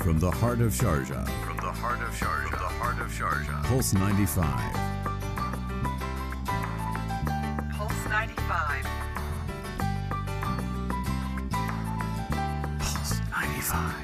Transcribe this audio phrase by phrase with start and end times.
[0.00, 2.48] From the heart of Sharjah, From the heart of Sharjah.
[2.48, 3.62] From the heart of Sharjah.
[3.64, 4.44] Pulse 95.
[7.76, 8.86] Pulse 95.
[12.78, 13.94] Pulse 95.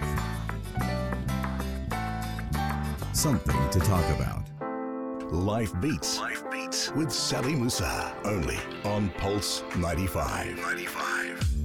[3.14, 4.42] Something to talk about.
[5.32, 6.92] Life Beats Life beats.
[6.92, 8.14] with Sally Musa.
[8.24, 10.56] Only on Pulse 95.
[10.58, 11.15] 95.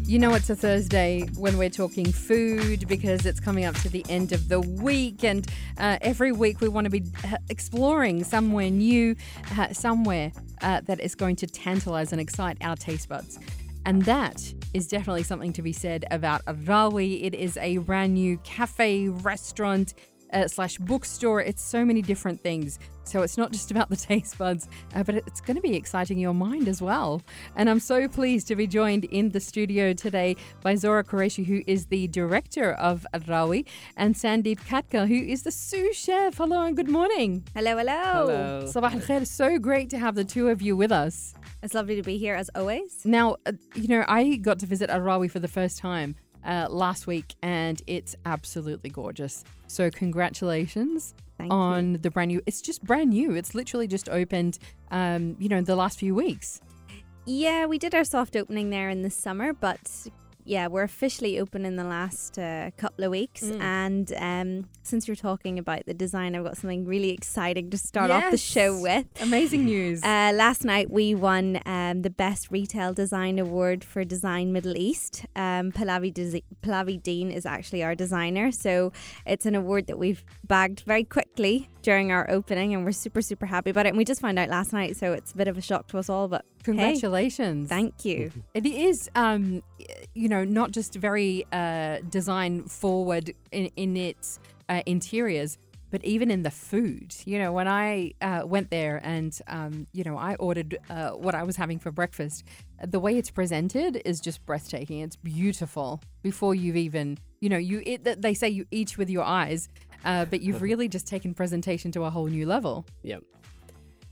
[0.04, 4.06] You know, it's a Thursday when we're talking food because it's coming up to the
[4.10, 5.48] end of the week, and
[5.78, 9.16] uh, every week we want to be uh, exploring somewhere new,
[9.58, 13.40] uh, somewhere uh, that is going to tantalize and excite our taste buds.
[13.86, 17.24] And that is definitely something to be said about Rawi.
[17.24, 19.94] It is a brand new cafe, restaurant,
[20.34, 21.42] uh, slash bookstore.
[21.42, 22.80] It's so many different things.
[23.04, 26.18] So it's not just about the taste buds, uh, but it's going to be exciting
[26.18, 27.22] your mind as well.
[27.56, 31.62] And I'm so pleased to be joined in the studio today by Zora Qureshi, who
[31.68, 33.66] is the director of Rawi,
[33.98, 36.38] and Sandeep Katka, who is the sous chef.
[36.38, 37.44] Hello and good morning.
[37.56, 38.64] Hello, hello.
[38.66, 39.28] Sabah al khair.
[39.28, 41.34] So great to have the two of you with us.
[41.64, 43.02] It's lovely to be here as always.
[43.06, 47.08] Now, uh, you know, I got to visit Arawi for the first time uh, last
[47.08, 49.44] week, and it's absolutely gorgeous.
[49.68, 52.42] So, congratulations Thank on the brand new.
[52.46, 53.34] It's just brand new.
[53.36, 54.60] It's literally just opened,
[54.92, 56.62] um, you know, the last few weeks.
[57.26, 60.08] Yeah, we did our soft opening there in the summer, but
[60.46, 63.44] yeah, we're officially open in the last uh, couple of weeks.
[63.44, 63.62] Mm.
[63.62, 68.12] And um, since you're talking about the design, I've got something really exciting to start
[68.12, 69.06] off the show with.
[69.22, 70.04] Amazing news.
[70.04, 75.26] Uh, last night we won um, the Best Retail Design Award for Design Middle East.
[75.36, 78.92] Um, Pallavi, Desi- Pallavi Dean is actually our designer, so
[79.26, 83.46] it's an award that we've bagged very quickly during our opening, and we're super super
[83.46, 83.90] happy about it.
[83.90, 85.98] And we just found out last night, so it's a bit of a shock to
[85.98, 86.28] us all.
[86.28, 87.70] But hey, Congratulations.
[87.70, 88.32] thank you.
[88.54, 89.64] It is, um,
[90.14, 95.58] you know, not just very uh, design forward in, in its uh, interiors,
[95.92, 97.14] but even in the food.
[97.26, 101.36] You know, when I uh, went there and, um, you know, I ordered uh, what
[101.36, 102.46] I was having for breakfast,
[102.84, 105.02] the way it's presented is just breathtaking.
[105.02, 109.24] It's beautiful before you've even, you know, you it, they say you eat with your
[109.24, 109.70] eyes,
[110.06, 112.86] uh, but you've really just taken presentation to a whole new level.
[113.04, 113.18] Yeah.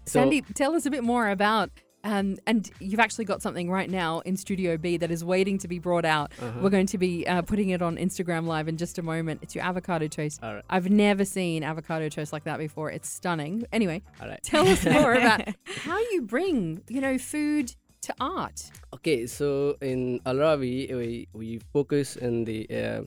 [0.05, 1.71] So, Sandy, tell us a bit more about.
[2.03, 5.67] Um, and you've actually got something right now in Studio B that is waiting to
[5.67, 6.31] be brought out.
[6.41, 6.59] Uh-huh.
[6.61, 9.41] We're going to be uh, putting it on Instagram Live in just a moment.
[9.43, 10.39] It's your avocado toast.
[10.41, 10.63] All right.
[10.69, 12.89] I've never seen avocado toast like that before.
[12.89, 13.65] It's stunning.
[13.73, 14.39] Anyway, right.
[14.43, 18.71] tell us more about how you bring, you know, food to art.
[18.93, 23.01] Okay, so in Alrawi, we, we focus on the, uh,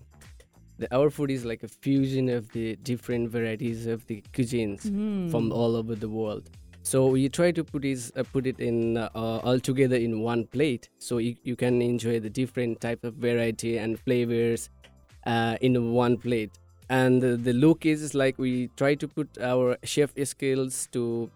[0.78, 5.30] the our food is like a fusion of the different varieties of the cuisines Mm.
[5.30, 6.50] from all over the world.
[6.82, 10.46] So we try to put is uh, put it in uh, all together in one
[10.46, 14.68] plate, so you, you can enjoy the different type of variety and flavors
[15.26, 16.50] uh, in one plate.
[16.90, 21.30] And the, look is like we try to put our chef skills to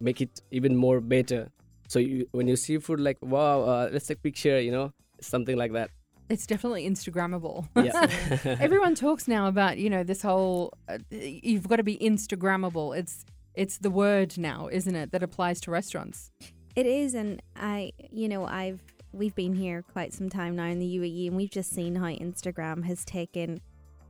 [0.00, 1.48] make it even more better.
[1.88, 5.56] So you, when you see food, like wow, uh, let's take picture, you know, something
[5.56, 5.90] like that.
[6.28, 7.66] It's definitely Instagrammable.
[7.76, 8.06] Yeah.
[8.60, 12.96] Everyone talks now about, you know, this whole uh, you've got to be Instagrammable.
[12.96, 13.24] It's
[13.60, 16.32] it's the word now, isn't it, that applies to restaurants.
[16.74, 18.80] It is, and I, you know, I've
[19.12, 22.06] we've been here quite some time now in the UAE, and we've just seen how
[22.06, 23.60] Instagram has taken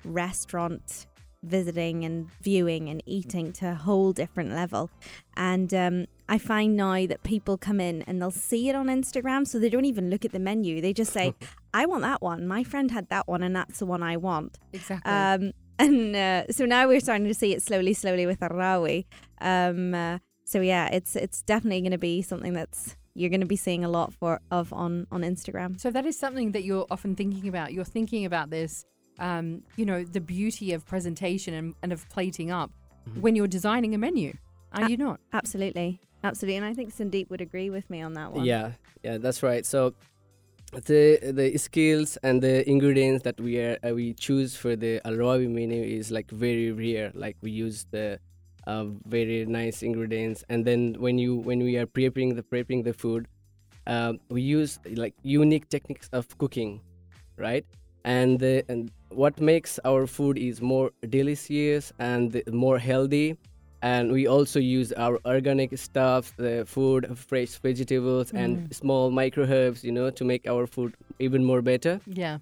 [0.05, 1.07] restaurant
[1.43, 4.89] visiting and viewing and eating to a whole different level.
[5.37, 9.49] And um, I find now that people come in and they'll see it on Instagram,
[9.49, 10.81] so they don't even look at the menu.
[10.81, 11.35] They just say,
[11.75, 12.47] "I want that one.
[12.47, 15.11] My friend had that one, and that's the one I want." Exactly.
[15.11, 19.07] Um, and uh, so now we're starting to see it slowly, slowly with Arawi.
[19.41, 23.47] Um, uh, so yeah, it's it's definitely going to be something that's you're going to
[23.47, 25.81] be seeing a lot for of on on Instagram.
[25.81, 27.73] So that is something that you're often thinking about.
[27.73, 28.85] You're thinking about this,
[29.19, 32.71] um, you know, the beauty of presentation and, and of plating up
[33.09, 33.21] Mhm.
[33.23, 34.35] when you're designing a menu.
[34.73, 34.89] Are Ah.
[34.89, 35.21] you not?
[35.33, 38.45] Absolutely, absolutely, and I think Sandeep would agree with me on that one.
[38.45, 39.65] Yeah, yeah, that's right.
[39.65, 39.95] So
[40.73, 45.49] the the skills and the ingredients that we are uh, we choose for the Alrawi
[45.49, 47.11] menu is like very rare.
[47.15, 48.21] Like we use the
[48.67, 52.93] uh, very nice ingredients, and then when you when we are preparing the preparing the
[52.93, 53.27] food,
[53.87, 56.81] uh, we use like unique techniques of cooking,
[57.37, 57.67] right?
[58.05, 63.37] And the and what makes our food is more delicious and more healthy
[63.83, 68.75] and we also use our organic stuff the food fresh vegetables and Mm.
[68.75, 72.39] small micro herbs you know to make our food even more better Yeah.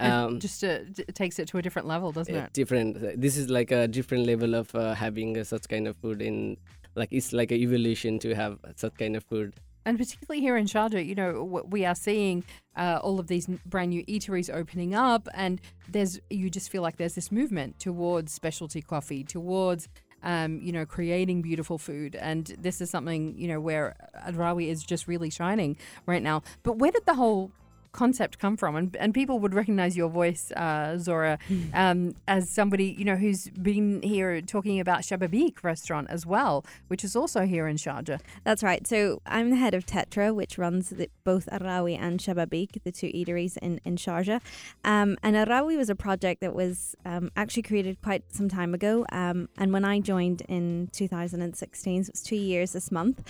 [0.00, 2.52] It um just uh, it takes it to a different level, doesn't it?
[2.52, 6.22] different this is like a different level of uh, having uh, such kind of food
[6.22, 6.56] in
[6.96, 9.54] like it's like an evolution to have such kind of food
[9.86, 11.30] And particularly here in Sharjah, you know,
[11.74, 12.44] we are seeing
[12.76, 15.58] uh, all of these brand new eateries opening up, and
[15.94, 19.88] there's you just feel like there's this movement towards specialty coffee, towards
[20.22, 22.16] um, you know, creating beautiful food.
[22.16, 23.96] And this is something, you know, where
[24.28, 25.76] Arawi is just really shining
[26.06, 26.42] right now.
[26.62, 27.52] But where did the whole
[27.92, 28.76] concept come from?
[28.76, 31.38] And, and people would recognize your voice, uh, Zora,
[31.74, 37.04] um, as somebody, you know, who's been here talking about Shababik restaurant as well, which
[37.04, 38.20] is also here in Sharjah.
[38.44, 38.86] That's right.
[38.86, 43.08] So I'm the head of Tetra, which runs the, both Arawi and Shababik, the two
[43.08, 44.40] eateries in, in Sharjah.
[44.84, 49.06] Um, and Arawi was a project that was um, actually created quite some time ago.
[49.12, 53.22] Um, and when I joined in 2016, so it's two years this month,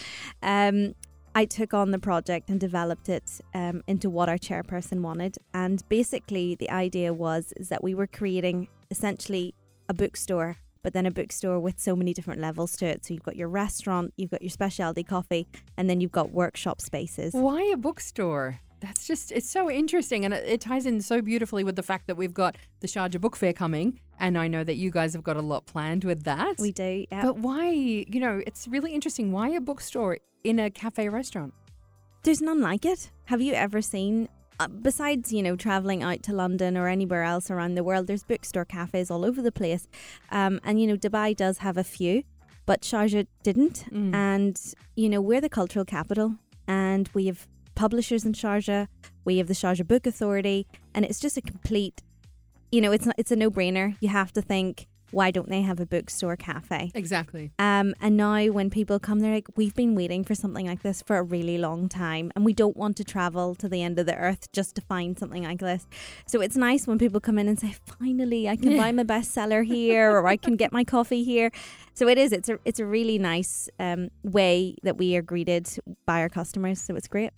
[0.42, 0.94] um,
[1.34, 5.38] I took on the project and developed it um, into what our chairperson wanted.
[5.54, 9.54] And basically, the idea was is that we were creating essentially
[9.88, 13.04] a bookstore, but then a bookstore with so many different levels to it.
[13.04, 15.46] So you've got your restaurant, you've got your specialty coffee,
[15.76, 17.32] and then you've got workshop spaces.
[17.32, 18.60] Why a bookstore?
[18.80, 20.24] That's just, it's so interesting.
[20.24, 23.20] And it, it ties in so beautifully with the fact that we've got the Sharjah
[23.20, 24.00] Book Fair coming.
[24.18, 26.58] And I know that you guys have got a lot planned with that.
[26.58, 27.22] We do, yeah.
[27.22, 29.32] But why, you know, it's really interesting.
[29.32, 31.54] Why a bookstore in a cafe restaurant?
[32.22, 33.10] There's none like it.
[33.26, 34.28] Have you ever seen?
[34.58, 38.24] Uh, besides, you know, traveling out to London or anywhere else around the world, there's
[38.24, 39.88] bookstore cafes all over the place.
[40.30, 42.24] Um, and you know, Dubai does have a few,
[42.66, 43.86] but Sharjah didn't.
[43.90, 44.14] Mm.
[44.14, 44.60] And
[44.96, 46.34] you know, we're the cultural capital,
[46.68, 47.48] and we have
[47.80, 48.88] publishers in Sharjah.
[49.24, 52.02] We have the Sharjah Book Authority, and it's just a complete.
[52.70, 53.96] You know, it's not, it's a no brainer.
[54.00, 56.92] You have to think, why don't they have a bookstore cafe?
[56.94, 57.50] Exactly.
[57.58, 61.02] Um, and now when people come, they're like, we've been waiting for something like this
[61.02, 64.04] for a really long time, and we don't want to travel to the end of
[64.06, 65.86] the earth just to find something like this.
[66.26, 69.64] So it's nice when people come in and say, finally, I can buy my bestseller
[69.64, 71.50] here, or I can get my coffee here.
[71.94, 72.32] So it is.
[72.32, 75.68] It's a it's a really nice um, way that we are greeted
[76.06, 76.80] by our customers.
[76.80, 77.30] So it's great.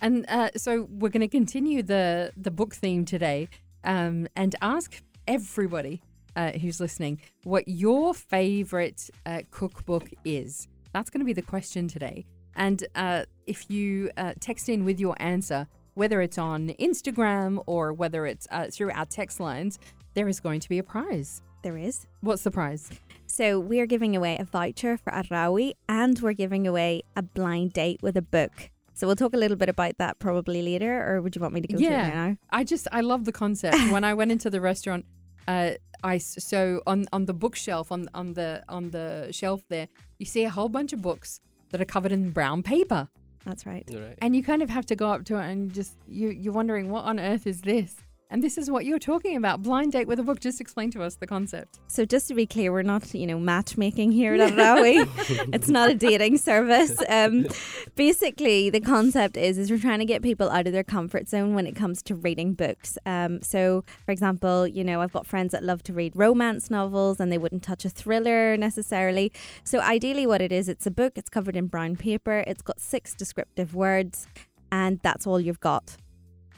[0.00, 3.48] And uh, so we're going to continue the the book theme today,
[3.84, 6.02] um, and ask everybody
[6.36, 10.68] uh, who's listening what your favorite uh, cookbook is.
[10.92, 12.26] That's going to be the question today.
[12.54, 17.92] And uh, if you uh, text in with your answer, whether it's on Instagram or
[17.92, 19.78] whether it's uh, through our text lines,
[20.14, 21.42] there is going to be a prize.
[21.62, 22.06] There is.
[22.20, 22.90] What's the prize?
[23.26, 28.02] So we're giving away a voucher for Arawi, and we're giving away a blind date
[28.02, 28.70] with a book.
[28.96, 31.60] So we'll talk a little bit about that probably later, or would you want me
[31.60, 32.36] to go through it now?
[32.50, 33.76] I just I love the concept.
[33.92, 35.04] when I went into the restaurant,
[35.46, 35.72] uh,
[36.02, 39.88] I s- so on on the bookshelf on on the on the shelf there,
[40.18, 41.40] you see a whole bunch of books
[41.70, 43.08] that are covered in brown paper,
[43.44, 43.84] That's right.
[43.92, 44.18] Right.
[44.22, 46.88] and you kind of have to go up to it and just you you're wondering
[46.90, 47.96] what on earth is this.
[48.28, 49.62] And this is what you're talking about.
[49.62, 50.40] Blind date with a book.
[50.40, 51.78] Just explain to us the concept.
[51.86, 55.08] So just to be clear, we're not, you know, matchmaking here at Arawi.
[55.54, 57.00] it's not a dating service.
[57.08, 57.46] Um,
[57.94, 61.54] basically, the concept is is we're trying to get people out of their comfort zone
[61.54, 62.98] when it comes to reading books.
[63.06, 67.20] Um, so, for example, you know, I've got friends that love to read romance novels
[67.20, 69.30] and they wouldn't touch a thriller necessarily.
[69.62, 71.12] So, ideally, what it is, it's a book.
[71.14, 72.42] It's covered in brown paper.
[72.48, 74.26] It's got six descriptive words,
[74.72, 75.96] and that's all you've got.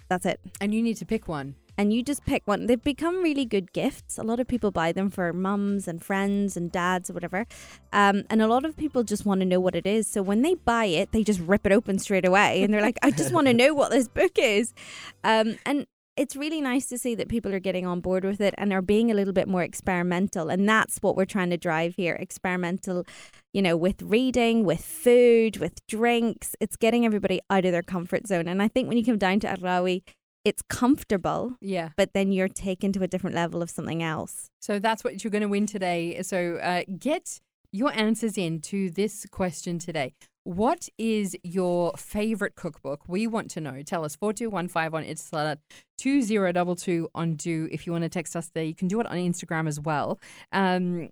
[0.09, 1.55] That's it And you need to pick one.
[1.77, 2.67] and you just pick one.
[2.67, 4.19] They've become really good gifts.
[4.19, 7.47] A lot of people buy them for mums and friends and dads or whatever.
[7.93, 10.09] Um, and a lot of people just want to know what it is.
[10.09, 12.99] So when they buy it, they just rip it open straight away and they're like,
[13.03, 14.75] I just want to know what this book is.
[15.23, 15.87] Um, and
[16.19, 18.83] it's really nice to see that people are getting on board with it and are
[18.83, 20.49] being a little bit more experimental.
[20.51, 23.07] And that's what we're trying to drive here experimental,
[23.53, 26.57] you know, with reading, with food, with drinks.
[26.61, 28.49] It's getting everybody out of their comfort zone.
[28.49, 30.03] And I think when you come down to Arawi,
[30.45, 31.91] it's comfortable Yeah.
[31.97, 34.49] but then you're taken to a different level of something else.
[34.61, 36.23] So that's what you're going to win today.
[36.23, 40.15] So uh, get your answers in to this question today.
[40.49, 43.03] What is your favorite cookbook?
[43.07, 43.83] We want to know.
[43.83, 45.59] Tell us 4215 on Etisalat,
[45.99, 47.69] 2022 on Do.
[47.71, 50.19] If you want to text us there, you can do it on Instagram as well.
[50.51, 51.11] Um,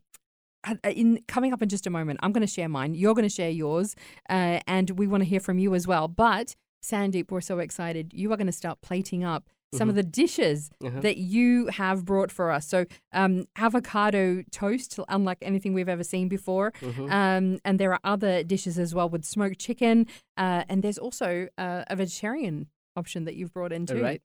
[0.67, 2.95] uh, in coming up in just a moment, I'm going to share mine.
[2.95, 3.95] You're going to share yours,
[4.31, 6.09] uh, and we want to hear from you as well.
[6.09, 8.15] But Sandeep, we're so excited.
[8.15, 11.01] You are going to start plating up some of the dishes Uh-huh.
[11.01, 12.67] that you have brought for us.
[12.67, 16.73] So, um, avocado toast, unlike anything we've ever seen before.
[16.81, 17.11] Mhm.
[17.11, 20.07] Um, and there are other dishes as well with smoked chicken.
[20.37, 24.01] Uh, and there's also uh, a vegetarian option that you've brought in too.
[24.03, 24.23] Right.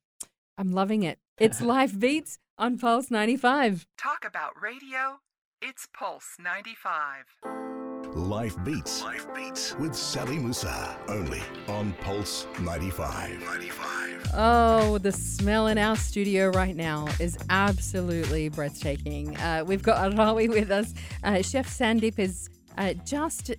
[0.58, 1.20] I'm loving it.
[1.40, 3.88] It's Life Beats on Pulse 95.
[3.98, 5.20] Talk about radio.
[5.62, 7.71] It's Pulse 95.
[8.16, 9.76] Life Beats Life Beats.
[9.78, 10.98] with Sally Musa.
[11.08, 13.40] Only on Pulse 95.
[13.42, 14.32] 95.
[14.34, 19.36] Oh, the smell in our studio right now is absolutely breathtaking.
[19.38, 20.94] Uh, we've got Arawi with us.
[21.24, 23.52] Uh, Chef Sandeep is uh, just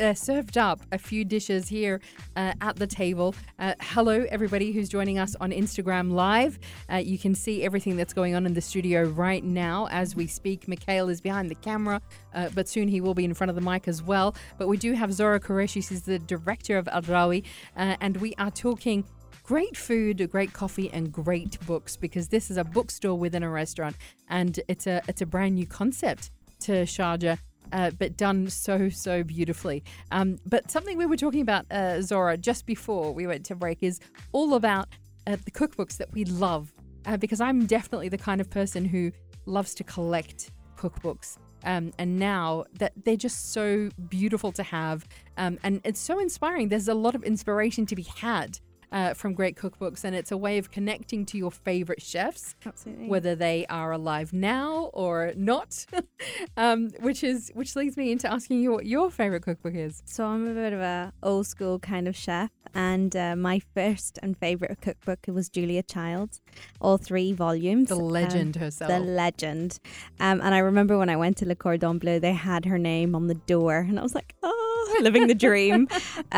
[0.00, 2.00] uh, served up a few dishes here
[2.36, 3.34] uh, at the table.
[3.58, 6.58] Uh, hello, everybody who's joining us on Instagram Live.
[6.92, 10.26] Uh, you can see everything that's going on in the studio right now as we
[10.26, 10.68] speak.
[10.68, 12.00] Mikhail is behind the camera,
[12.34, 14.34] uh, but soon he will be in front of the mic as well.
[14.58, 17.44] But we do have Zora Qureshi, she's the director of Al Rawi,
[17.76, 19.04] uh, and we are talking
[19.42, 23.96] great food, great coffee, and great books because this is a bookstore within a restaurant,
[24.28, 27.38] and it's a it's a brand new concept to Sharjah.
[27.72, 29.82] Uh, but done so so beautifully.
[30.12, 33.78] Um, but something we were talking about, uh, Zora, just before we went to break,
[33.82, 34.00] is
[34.32, 34.88] all about
[35.26, 36.72] uh, the cookbooks that we love.
[37.06, 39.12] Uh, because I'm definitely the kind of person who
[39.46, 41.38] loves to collect cookbooks.
[41.64, 45.06] Um, and now that they're just so beautiful to have,
[45.36, 46.68] um, and it's so inspiring.
[46.68, 48.58] There's a lot of inspiration to be had
[48.92, 53.08] uh, from great cookbooks, and it's a way of connecting to your favorite chefs, Absolutely.
[53.08, 55.84] whether they are alive now or not.
[56.56, 60.02] um, which is which leads me into asking you what your favorite cookbook is.
[60.06, 64.18] So I'm a bit of a old school kind of chef, and uh, my first
[64.22, 66.40] and favorite cookbook was Julia Child's,
[66.80, 67.88] all three volumes.
[67.88, 68.90] The Um, legend herself.
[68.90, 69.78] the legend.
[70.20, 73.14] Um, and I remember when I went to Le Cordon Bleu, they had her name
[73.14, 75.88] on the door, and I was like, oh, living the dream.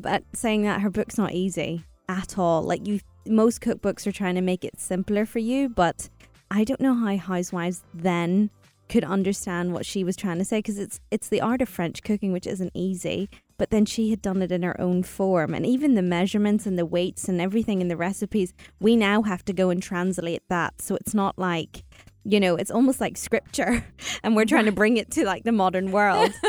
[0.00, 2.62] but saying that, her book's not easy at all.
[2.62, 6.08] Like you, most cookbooks are trying to make it simpler for you, but
[6.50, 8.50] I don't know how housewives then
[8.88, 12.02] could understand what she was trying to say because it's it's the art of French
[12.02, 13.30] cooking, which isn't easy.
[13.56, 16.78] But then she had done it in her own form, and even the measurements and
[16.78, 20.80] the weights and everything in the recipes, we now have to go and translate that.
[20.80, 21.84] So it's not like,
[22.24, 23.84] you know, it's almost like scripture,
[24.22, 26.32] and we're trying to bring it to like the modern world.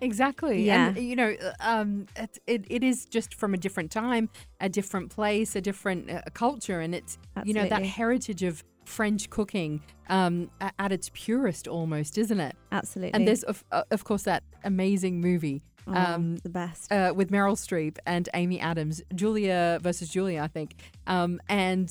[0.00, 0.64] Exactly.
[0.64, 0.88] Yeah.
[0.88, 4.28] And, you know, uh, um, it, it, it is just from a different time,
[4.60, 6.80] a different place, a different uh, culture.
[6.80, 12.40] And it's, you know, that heritage of French cooking um, at its purest almost, isn't
[12.40, 12.56] it?
[12.72, 13.14] Absolutely.
[13.14, 16.92] And there's, of, uh, of course, that amazing movie Oh, um, the best.
[16.92, 20.74] uh, with Meryl Streep and Amy Adams, Julia versus Julia, I think.
[21.06, 21.90] Um, and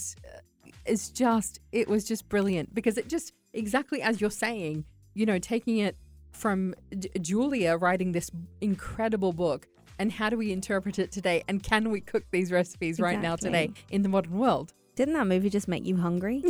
[0.87, 5.39] it's just, it was just brilliant because it just, exactly as you're saying, you know,
[5.39, 5.97] taking it
[6.31, 8.29] from J- Julia writing this
[8.61, 9.67] incredible book
[9.99, 11.43] and how do we interpret it today?
[11.47, 14.73] And can we cook these recipes right now today in the modern world?
[14.97, 16.43] Didn't that movie just make you hungry?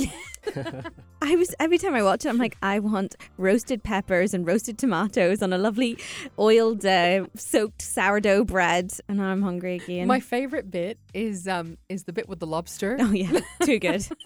[1.22, 4.78] I was every time I watch it, I'm like, I want roasted peppers and roasted
[4.78, 5.98] tomatoes on a lovely
[6.40, 10.08] oiled, uh, soaked sourdough bread, and I'm hungry again.
[10.08, 12.96] My favorite bit is um is the bit with the lobster.
[13.02, 14.08] oh yeah, too good.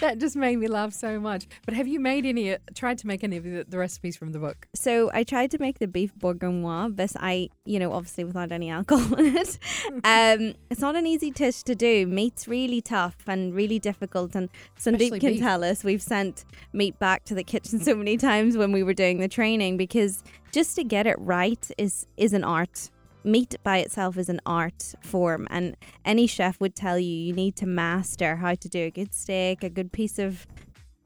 [0.00, 1.46] That just made me laugh so much.
[1.64, 2.56] But have you made any?
[2.74, 4.66] Tried to make any of the, the recipes from the book?
[4.74, 8.70] so I tried to make the beef bourguignon, but I, you know, obviously without any
[8.70, 9.58] alcohol in it.
[10.04, 12.06] Um, it's not an easy dish to do.
[12.06, 15.40] Meat's really tough and really difficult, and Especially Sandeep can beef.
[15.40, 18.94] tell us we've sent meat back to the kitchen so many times when we were
[18.94, 20.22] doing the training because
[20.52, 22.90] just to get it right is is an art.
[23.22, 27.56] Meat by itself is an art form, and any chef would tell you you need
[27.56, 30.46] to master how to do a good steak, a good piece of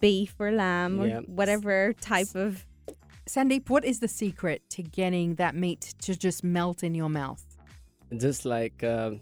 [0.00, 2.64] beef or lamb or whatever type of
[3.26, 7.42] Sandeep, what is the secret to getting that meat to just melt in your mouth?
[8.18, 9.20] just like um,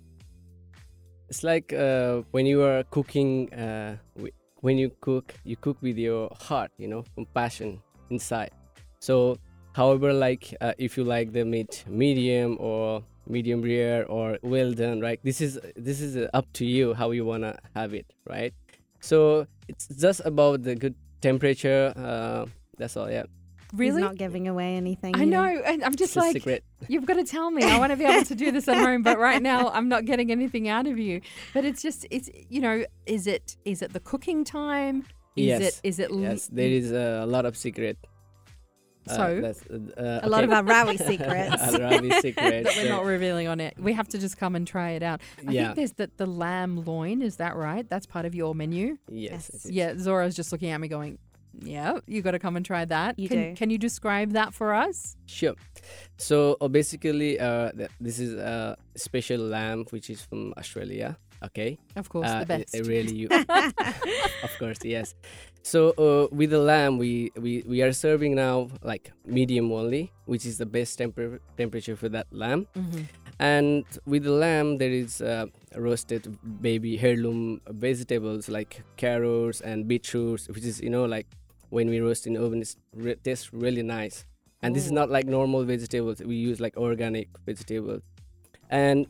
[1.29, 3.97] it's like uh, when you are cooking uh,
[4.61, 7.81] when you cook you cook with your heart you know compassion
[8.11, 8.51] inside
[9.01, 9.37] so
[9.75, 15.01] however like uh, if you like the meat medium or medium rare or well done
[15.01, 18.07] right this is this is uh, up to you how you want to have it
[18.29, 18.53] right
[19.01, 22.47] so it's just about the good temperature uh,
[22.79, 23.25] that's all yeah
[23.73, 24.03] Really?
[24.03, 25.17] He's not giving away anything.
[25.17, 27.65] I you know, and I'm just a like, secret you've got to tell me.
[27.65, 30.05] I want to be able to do this at home, but right now I'm not
[30.05, 31.23] getting anything out of you.
[31.55, 35.07] But it's just, it's you know, is it is it the cooking time?
[35.37, 37.97] Is yes it is it l- yes there is a lot of secret
[39.09, 39.41] So?
[39.41, 41.57] that's, uh, A lot of our Rawi secrets.
[41.57, 42.65] Arawi secret.
[42.65, 43.75] that we're not revealing on it.
[43.79, 45.21] We have to just come and try it out.
[45.47, 45.65] I Yeah.
[45.65, 47.23] think there's the, the lamb loin.
[47.23, 47.89] Is that right?
[47.89, 48.99] That's part of your menu.
[49.11, 49.33] Yes.
[49.33, 49.49] Yes.
[49.49, 49.71] it is.
[49.71, 51.19] Yeah, Zora's just looking at me going,
[51.61, 53.19] yeah, you got to come and try that.
[53.19, 53.57] You can, do.
[53.57, 55.17] Can you describe that for us?
[55.27, 55.55] Sure.
[56.17, 61.19] So uh, basically, uh, th- this is a special lamb which is from Australia.
[61.45, 61.77] Okay.
[61.97, 62.75] Of course, Uh, the it- best.
[62.77, 63.29] it really, you,
[64.45, 65.15] of course, yes.
[65.63, 70.45] So uh, with the lamb, we, we we are serving now like medium only, which
[70.45, 72.67] is the best temper- temperature for that lamb.
[72.75, 73.07] Mhm.
[73.39, 80.49] And with the lamb, there is uh, roasted baby heirloom vegetables like carrots and beetroots,
[80.49, 81.27] which is you know like
[81.71, 84.25] when we roast in oven, it re- tastes really nice.
[84.63, 86.21] And this is not like normal vegetables.
[86.23, 88.03] We use like organic vegetables,
[88.71, 89.07] and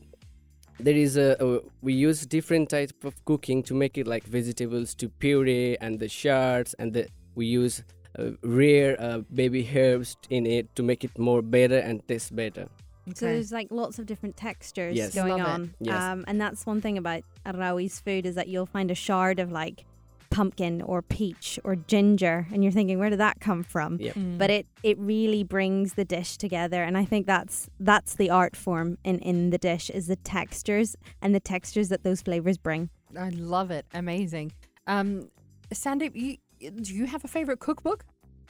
[0.81, 4.95] there is a, a we use different type of cooking to make it like vegetables
[4.97, 7.83] to puree and the shards and the we use
[8.19, 12.69] uh, rare uh, baby herbs in it to make it more better and taste better.
[13.15, 15.15] So there's like lots of different textures Yes.
[15.15, 15.75] going Love on.
[15.81, 16.01] Yes.
[16.01, 19.51] Um, and that's one thing about Arawi's food is that you'll find a shard of
[19.51, 19.85] like
[20.33, 23.99] pumpkin or peach or ginger and you're thinking where did that come from?
[24.01, 24.15] Yep.
[24.15, 24.39] Mm.
[24.39, 28.57] But it it really brings the dish together and I think that's that's the art
[28.57, 32.91] form in in the dish is the textures and the textures that those flavors bring.
[33.17, 33.85] I love it.
[33.93, 34.53] Amazing.
[34.87, 35.29] Um,
[35.73, 38.05] Sandeep, you, do you have a favorite cookbook?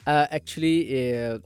[0.07, 1.39] Uh, actually, uh,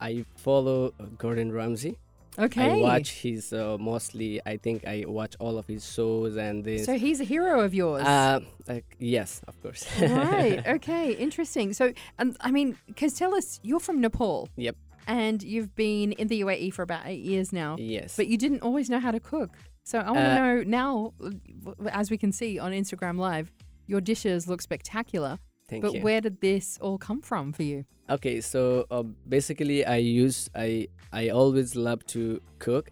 [0.00, 1.98] I follow uh, Gordon Ramsay.
[2.38, 2.70] Okay.
[2.72, 4.40] I watch his uh, mostly.
[4.46, 6.86] I think I watch all of his shows and this.
[6.86, 8.02] So he's a hero of yours.
[8.04, 9.86] uh, like, yes, of course.
[10.00, 10.62] right.
[10.76, 11.12] Okay.
[11.12, 11.72] Interesting.
[11.74, 14.48] So, um, I mean, because tell us, you're from Nepal.
[14.56, 14.76] Yep.
[15.06, 17.76] And you've been in the UAE for about eight years now.
[17.78, 18.16] yes.
[18.16, 19.50] But you didn't always know how to cook.
[19.84, 23.52] So I want to Uh, know now, uh, as we can see on Instagram Live,
[23.86, 25.38] your dishes look spectacular.
[25.72, 26.02] Thank but you.
[26.02, 27.86] where did this all come from for you?
[28.10, 32.90] Okay, so uh, basically, I use I I always love to cook.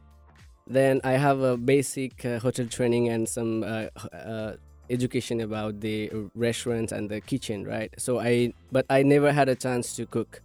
[0.67, 4.53] Then I have a basic uh, hotel training and some uh, uh,
[4.89, 7.93] education about the restaurants and the kitchen, right?
[7.99, 10.41] So I but I never had a chance to cook.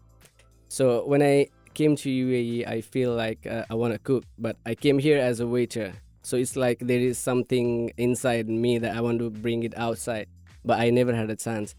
[0.67, 4.57] So when I came to UAE, I feel like uh, I want to cook, but
[4.65, 5.93] I came here as a waiter.
[6.23, 10.27] So it's like there is something inside me that I want to bring it outside,
[10.65, 11.75] but I never had a chance.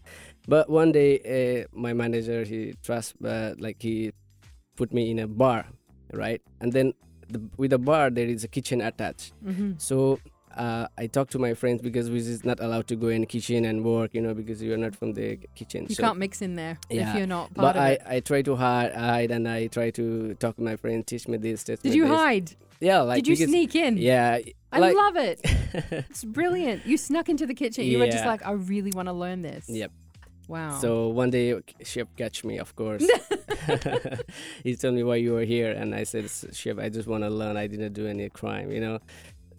[0.47, 1.19] But one day,
[1.63, 4.11] uh, my manager he trust uh, like he
[4.75, 5.65] put me in a bar,
[6.13, 6.41] right?
[6.61, 6.93] And then
[7.29, 9.33] the, with the bar there is a kitchen attached.
[9.45, 9.73] Mm-hmm.
[9.77, 10.19] So
[10.55, 13.65] uh, I talked to my friends because we is not allowed to go in kitchen
[13.65, 15.85] and work, you know, because you're not from the kitchen.
[15.89, 18.01] You so, can't mix in there Yeah, if you're not part But of I, it.
[18.07, 21.37] I try to hide, hide and I try to talk to my friends, teach me
[21.37, 22.17] this, teach Did you this.
[22.17, 22.55] hide?
[22.79, 23.97] Yeah, like Did you because- sneak in?
[23.97, 24.39] Yeah,
[24.71, 25.41] I like, love it.
[26.09, 26.85] It's brilliant.
[26.85, 27.85] You snuck into the kitchen.
[27.85, 29.65] You were just like, I really want to learn this.
[29.67, 29.91] Yep.
[30.47, 30.79] Wow.
[30.79, 33.05] So one day, chef catch me, of course.
[34.63, 37.23] he told me why you were here, and I said, "S- chef, I just want
[37.23, 37.57] to learn.
[37.57, 38.99] I didn't do any crime, you know.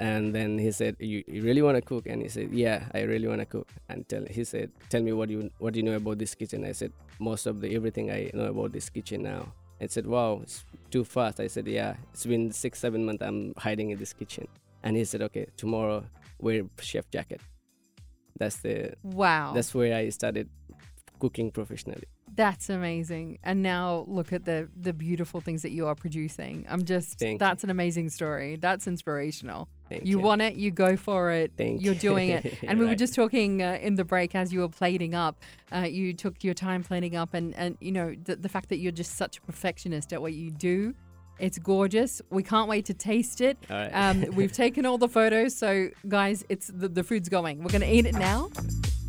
[0.00, 2.07] And then he said, you, you really want to cook?
[2.07, 3.68] And he said, yeah, I really want to cook.
[3.88, 6.64] And tell he said, tell me what you what do you know about this kitchen?
[6.64, 9.52] I said, most of the everything I know about this kitchen now.
[9.80, 11.40] I said, wow, it's too fast.
[11.40, 14.46] I said, yeah, it's been six seven months I'm hiding in this kitchen.
[14.85, 16.05] And he said, okay, tomorrow
[16.38, 17.40] wear chef jacket.
[18.38, 19.53] That's the wow.
[19.53, 20.48] that's where I started
[21.18, 22.04] cooking professionally.
[22.35, 23.38] That's amazing.
[23.42, 26.64] And now look at the the beautiful things that you are producing.
[26.68, 27.38] I'm just Thank you.
[27.38, 28.57] that's an amazing story.
[28.57, 29.68] That's inspirational.
[29.88, 30.20] Thank you you.
[30.20, 31.52] want it, you go for it.
[31.57, 32.00] Thank You're you.
[32.00, 32.59] doing it.
[32.68, 35.42] And we were just talking uh, in the break as you were plating up.
[35.74, 38.78] Uh, you took your time plating up, and and you know the, the fact that
[38.78, 40.94] you're just such a perfectionist at what you do.
[41.38, 42.20] It's gorgeous.
[42.31, 43.57] We can't wait to taste it.
[43.70, 43.90] Right.
[43.90, 47.62] Um, we've taken all the photos, so guys, it's the, the food's going.
[47.62, 48.50] We're gonna eat it now,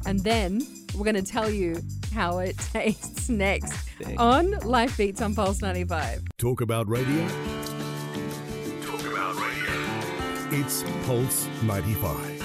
[0.06, 0.62] and then
[0.96, 1.82] we're gonna tell you
[2.14, 6.24] how it tastes next Thank- on Life Beats on Pulse 95.
[6.38, 7.28] Talk about radio.
[8.82, 10.60] Talk about radio.
[10.60, 12.40] It's Pulse 95.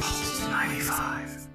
[0.00, 1.48] Pulse 95.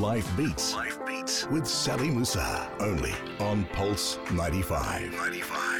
[0.00, 1.46] Life Beats Life beats.
[1.48, 2.70] with Sally Musa.
[2.80, 5.12] Only on Pulse 95.
[5.12, 5.71] 95.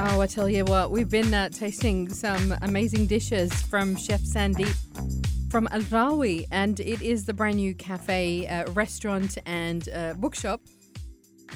[0.00, 4.72] Oh, I tell you what, we've been uh, tasting some amazing dishes from Chef Sandeep
[5.50, 10.60] from Al Rawi, and it is the brand new cafe, uh, restaurant, and uh, bookshop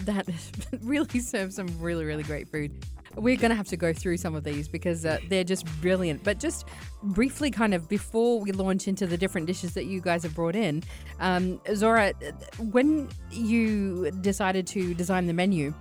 [0.01, 0.27] that
[0.83, 2.73] really serves some really, really great food.
[3.15, 6.25] We're going to have to go through some of these because uh, they're just brilliant.
[6.25, 6.67] But just
[7.05, 10.57] briefly, kind of before we launch into the different dishes that you guys have brought
[10.57, 10.83] in,
[11.21, 12.13] um, Zora,
[12.59, 15.73] when you decided to design the menu,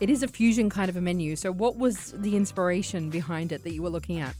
[0.00, 1.36] it is a fusion kind of a menu.
[1.36, 4.34] So, what was the inspiration behind it that you were looking at?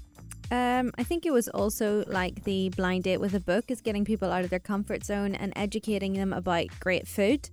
[0.50, 4.04] Um, I think it was also like the blind date with a book is getting
[4.04, 7.50] people out of their comfort zone and educating them about great food.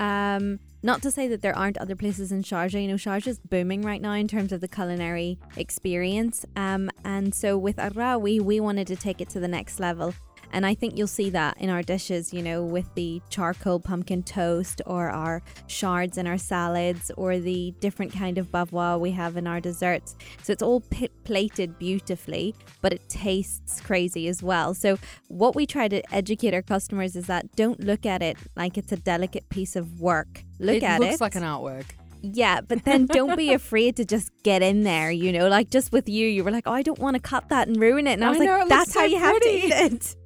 [0.00, 2.82] Um, not to say that there aren't other places in Sharjah.
[2.82, 6.44] You know, Sharjah is booming right now in terms of the culinary experience.
[6.56, 10.12] Um, and so with Arawi, we wanted to take it to the next level.
[10.52, 14.22] And I think you'll see that in our dishes, you know, with the charcoal pumpkin
[14.22, 19.36] toast or our shards in our salads or the different kind of bavarois we have
[19.36, 20.14] in our desserts.
[20.42, 24.74] So it's all p- plated beautifully, but it tastes crazy as well.
[24.74, 28.76] So what we try to educate our customers is that don't look at it like
[28.76, 30.44] it's a delicate piece of work.
[30.58, 31.04] Look it at it.
[31.04, 31.08] it.
[31.08, 31.86] Looks like an artwork.
[32.22, 35.48] Yeah, but then don't be afraid to just get in there, you know?
[35.48, 37.76] Like just with you, you were like, "Oh, I don't want to cut that and
[37.76, 39.72] ruin it." And I I was know, like, "That's so how you have to eat
[39.72, 40.16] it."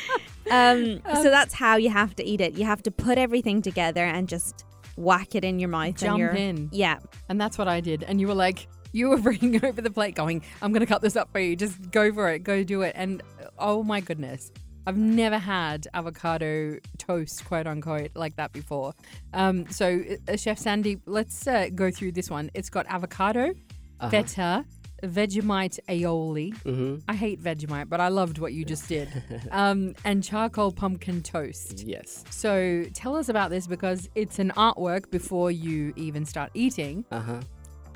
[0.50, 2.54] um, so that's how you have to eat it.
[2.54, 4.64] You have to put everything together and just
[4.96, 5.96] whack it in your mouth.
[5.96, 6.68] Jump in.
[6.72, 8.02] Yeah, And that's what I did.
[8.04, 11.02] And you were like, you were bringing over the plate going, I'm going to cut
[11.02, 11.56] this up for you.
[11.56, 12.40] Just go for it.
[12.40, 12.92] Go do it.
[12.94, 13.22] And
[13.58, 14.52] oh my goodness.
[14.86, 18.92] I've never had avocado toast, quote unquote, like that before.
[19.32, 22.50] Um, so, uh, Chef Sandy, let's uh, go through this one.
[22.54, 23.54] It's got avocado,
[24.00, 24.10] Uh-huh.
[24.10, 24.64] feta,
[25.02, 26.54] Vegemite aioli.
[26.62, 29.08] hmm I hate Vegemite, but I loved what you just did.
[29.50, 31.84] um, and charcoal pumpkin toast.
[31.86, 32.24] Yes.
[32.30, 37.04] So tell us about this because it's an artwork before you even start eating.
[37.10, 37.40] Uh huh.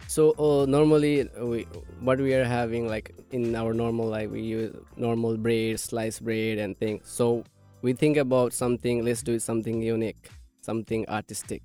[0.08, 1.64] So uh, normally we
[2.00, 6.56] what we are having like in our normal life we use normal bread, sliced bread
[6.56, 7.02] and things.
[7.04, 7.44] So
[7.82, 9.04] we think about something.
[9.04, 10.30] Let's do something unique,
[10.62, 11.62] something artistic.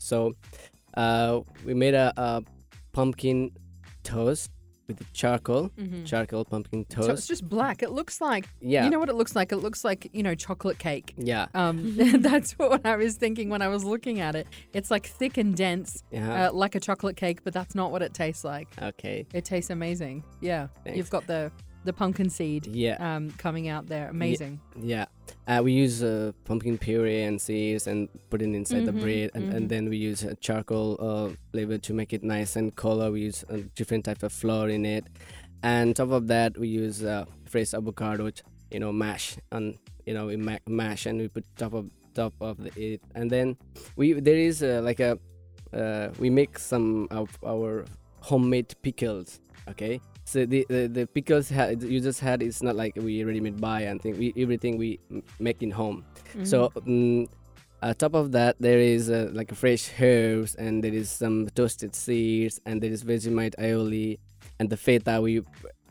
[0.00, 0.34] So
[0.94, 2.42] uh, we made a, a
[2.92, 3.52] pumpkin
[4.02, 4.50] toast
[4.86, 5.70] with the charcoal,
[6.04, 7.06] charcoal pumpkin toast.
[7.06, 7.82] So it's just black.
[7.82, 8.84] It looks like yeah.
[8.84, 9.52] you know what it looks like.
[9.52, 11.14] It looks like you know chocolate cake.
[11.16, 11.46] yeah.
[11.54, 14.46] Um, that's what I was thinking when I was looking at it.
[14.72, 16.48] It's like thick and dense, Yeah.
[16.48, 18.68] uh, like a chocolate cake, but that's not what it tastes like.
[18.80, 19.26] okay.
[19.32, 20.24] It tastes amazing.
[20.40, 20.96] Yeah, Thanks.
[20.96, 21.50] you've got the
[21.84, 22.96] the pumpkin seed Yeah.
[23.16, 24.08] um, coming out there.
[24.08, 24.58] Amazing.
[24.80, 25.04] Yeah,
[25.46, 29.30] uh, we use uh, pumpkin puree and seeds and put it inside the Mhm, bread,
[29.34, 29.54] and, mhm.
[29.56, 33.10] and then we use uh, charcoal uh, flavor to make it nice and color.
[33.10, 35.04] We use uh, different type of flour in it,
[35.62, 40.14] and top of that we use uh, fresh avocado, which, you know, mash and you
[40.14, 43.56] know we ma- mash and we put top of top of the, it, and then
[43.96, 45.18] we there is uh, like a
[45.72, 47.84] uh, we make some of our
[48.20, 49.40] homemade pickles.
[49.68, 53.40] Okay, so the the, the pickles ha- you just had is not like we ready
[53.40, 54.18] made buy and thing.
[54.18, 54.98] We everything we
[55.38, 56.04] make in home.
[56.44, 57.28] So mm
[57.84, 61.94] on top of that, there is uh, like fresh herbs and there is some toasted
[61.94, 64.18] seeds and there is Vegemite aioli
[64.58, 65.20] and the feta.
[65.20, 65.42] We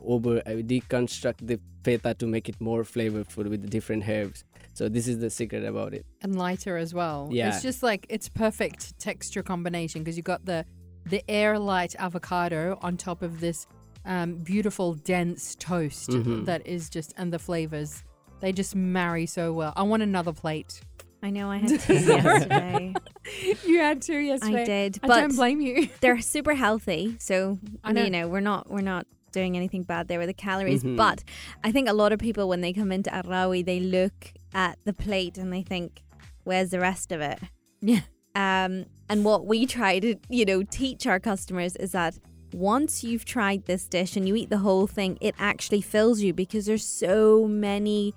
[0.04, 4.44] over uh, deconstruct the feta to make it more flavorful with the different herbs.
[4.72, 6.04] So this is the secret about it.
[6.22, 7.28] and lighter as well.
[7.30, 7.48] Yeah.
[7.48, 10.66] It's just like it's perfect texture combination because you got the
[11.06, 13.68] the air light avocado on top of this
[14.04, 16.44] um, beautiful dense toast Mhm.
[16.46, 18.02] that is just and the flavors
[18.40, 19.72] they just marry so well.
[19.76, 20.80] I want another plate.
[21.22, 22.92] I know I had two yesterday.
[23.66, 24.62] you had two yesterday.
[24.62, 25.88] I did, I don't blame you.
[26.00, 27.16] they're super healthy.
[27.18, 28.04] So I know.
[28.04, 30.82] you know we're not we're not doing anything bad there with the calories.
[30.84, 30.96] Mhm.
[30.96, 31.24] But
[31.62, 34.92] I think a lot of people when they come into Arawi, they look at the
[34.92, 36.02] plate and they think,
[36.44, 37.38] "Where's the rest of it?"
[37.80, 38.00] Yeah.
[38.36, 42.18] Um, and what we try to you know teach our customers is that
[42.54, 46.32] once you've tried this dish and you eat the whole thing, it actually fills you
[46.32, 48.14] because there's so many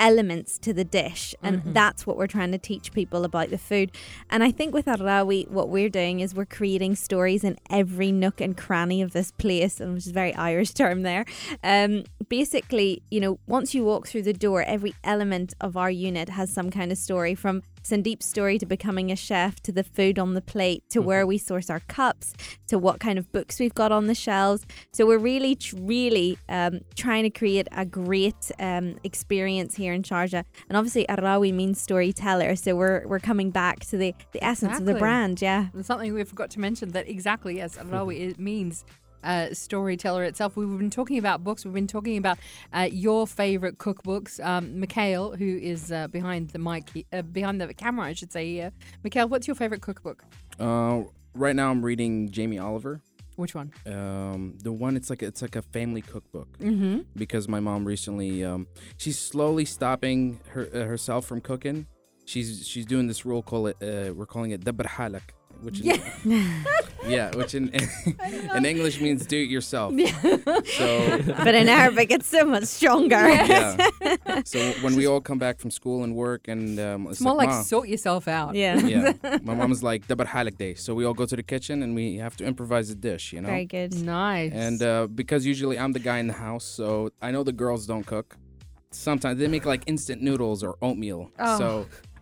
[0.00, 1.34] elements to the dish.
[1.42, 3.92] And that's what we're trying to teach people about the food.
[4.30, 8.40] And i think with arawi what we're doing is we're creating stories in every nook
[8.40, 11.24] and cranny of this place and which is a very irish term there.
[11.62, 16.30] Um basically you know once you walk through the door every element of our unit
[16.30, 20.18] has some kind of story from Sandeep's story to becoming a chef to the food
[20.18, 22.34] on the plate to where we source our cups
[22.66, 24.64] to what kind of books we've got on the shelves.
[24.92, 30.44] So we're really, really um, trying to create a great um, experience here in Sharjah.
[30.68, 32.56] And obviously, Arawi means storyteller.
[32.56, 35.42] So we're we're coming back to the, the essence of the brand.
[35.42, 35.68] Yeah.
[35.72, 38.84] And something we forgot to mention that exactly yes, Arawi it means
[39.24, 40.56] uh, storyteller itself.
[40.56, 41.64] We've been talking about books.
[41.64, 42.38] We've been talking about
[42.72, 44.44] uh, your favorite cookbooks.
[44.44, 48.52] Um, Mikhail, who is uh, behind the mic, uh, behind the camera, I should say.
[48.52, 48.72] Here.
[49.04, 50.24] Mikhail, what's your favorite cookbook?
[50.58, 51.02] Uh,
[51.34, 53.00] right now I'm reading Jamie Oliver.
[53.36, 53.72] Which one?
[53.86, 57.00] Um, the one it's like it's like a family cookbook Mm-hmm.
[57.16, 58.66] because my mom recently um,
[58.98, 61.86] she's slowly stopping her uh, herself from cooking.
[62.26, 65.22] She's she's doing this rule call it uh, we're calling it the halak,
[65.62, 65.86] which is
[67.06, 67.68] yeah, which in
[68.56, 69.92] in English means do it yourself.
[69.94, 70.14] Yeah.
[70.78, 70.86] So
[71.44, 73.28] But in Arabic, it's so much stronger.
[73.28, 77.20] yeah, so when we all come back from school and work and um, it's, It's
[77.20, 78.54] more like "Ma," sort yourself out.
[78.54, 78.78] Yeah.
[78.78, 81.94] yeah, my mom's like dabr halak day, so we all go to the kitchen and
[81.94, 83.48] we have to improvise a dish, you know.
[83.48, 83.94] Very good.
[83.94, 84.52] Nice.
[84.52, 87.86] And uh, because usually I'm the guy in the house, so I know the girls
[87.86, 88.36] don't cook.
[88.92, 91.30] Sometimes they make like instant noodles or oatmeal.
[91.38, 91.58] Oh.
[91.58, 91.68] So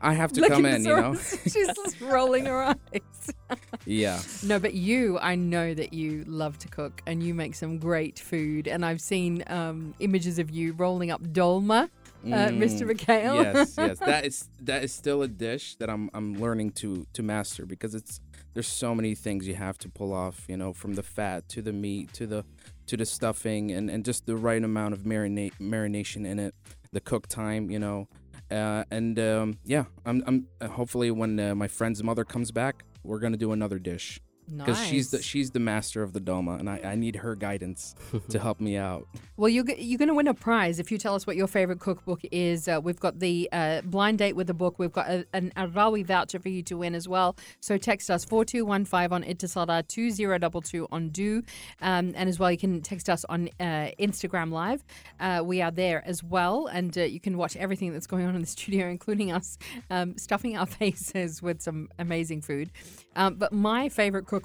[0.01, 1.15] I have to Look come in, you know?
[1.43, 3.33] She's just rolling her eyes.
[3.85, 4.21] yeah.
[4.45, 8.19] No, but you, I know that you love to cook and you make some great
[8.19, 8.69] food.
[8.69, 11.91] And I've seen um, images of you rolling up dolma,
[12.25, 12.83] uh, Mr.
[12.83, 13.35] Mm, Mikhail.
[13.37, 13.99] yes, yes.
[14.05, 17.95] That is that is still a dish that I'm I'm learning to to master because
[17.95, 18.21] it's
[18.55, 21.63] there's so many things you have to pull off, you know, from the fat to
[21.63, 22.45] the meat to the
[22.87, 26.55] to the stuffing and, and just the right amount of marinate marination in it,
[26.93, 28.09] the cook time, you know.
[28.51, 32.85] Uh, and um, yeah, I'm I'm uh, hopefully when uh, my friend's mother comes back,
[33.03, 34.21] we're gonna do another dish
[34.57, 37.95] because she's the she's the master of the dolma, and I, I need her guidance
[38.31, 39.07] to help me out.
[39.37, 41.81] Well, you're, you're going to win a prize if you tell us what your favorite
[41.81, 42.67] cookbook is.
[42.67, 44.79] Uh, we've got the uh, blind date with the book.
[44.79, 47.37] We've got a, an Arawi voucher for you to win as well.
[47.61, 51.43] So text us 4215 on Etisalat 2022 on Do.
[51.81, 54.83] Um, and as well, you can text us on uh, Instagram Live.
[55.21, 56.67] Uh, we are there as well.
[56.67, 59.59] And uh, you can watch everything that's going on in the studio, including us
[59.91, 62.71] um, stuffing our faces with some amazing food.
[63.15, 64.38] Um, but my favorite cookbook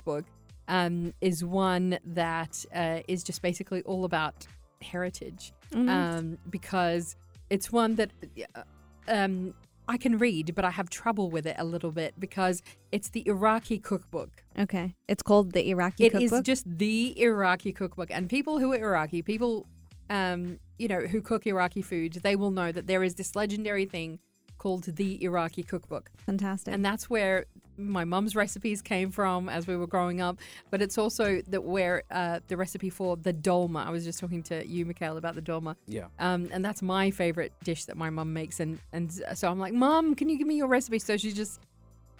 [0.67, 4.47] um, is one that uh, is just basically all about
[4.82, 7.15] heritage um, because
[7.49, 8.12] it's one that
[8.56, 8.62] uh,
[9.08, 9.53] um,
[9.88, 13.27] I can read, but I have trouble with it a little bit because it's the
[13.27, 14.43] Iraqi cookbook.
[14.58, 14.95] Okay.
[15.08, 16.21] It's called the Iraqi cookbook.
[16.21, 19.67] It is just the Iraqi cookbook, and people who are Iraqi, people,
[20.10, 23.86] um, you know, who cook Iraqi food, they will know that there is this legendary
[23.86, 24.19] thing
[24.58, 26.10] called the Iraqi cookbook.
[26.25, 26.73] Fantastic.
[26.73, 27.45] And that's where
[27.78, 30.40] my mum's recipes came from as we were growing up.
[30.70, 33.86] But it's also that where uh, the recipe for the dolma.
[33.86, 35.76] I was just talking to you, Mikhail, about the dolma.
[35.88, 36.08] Yeah.
[36.20, 38.60] Um, and that's my favorite dish that my mum makes.
[38.60, 41.00] And and so I'm like, Mum, can you give me your recipe?
[41.00, 41.60] So she just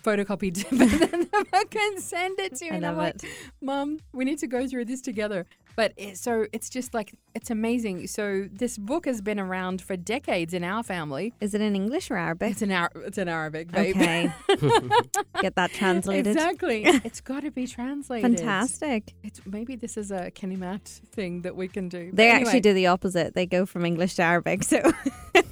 [0.04, 2.72] photocopied it, but then the book and send it to me.
[2.72, 5.46] I and I'm love like, Mum, we need to go through this together.
[5.75, 8.07] But it, so it's just like it's amazing.
[8.07, 11.33] So this book has been around for decades in our family.
[11.41, 12.51] is it in English or Arabic?
[12.51, 13.95] It's an Ar- it's an Arabic, babe.
[13.95, 14.31] Okay.
[15.41, 16.27] Get that translated.
[16.27, 16.83] Exactly.
[17.03, 18.38] it's got to be translated.
[18.38, 19.13] Fantastic.
[19.23, 22.07] It's maybe this is a Kalimat thing that we can do.
[22.09, 23.33] But They anyway, actually do the opposite.
[23.33, 24.63] They go from English to Arabic.
[24.63, 24.91] So